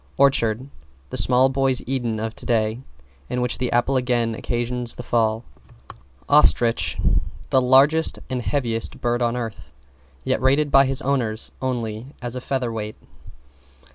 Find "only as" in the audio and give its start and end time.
11.61-12.35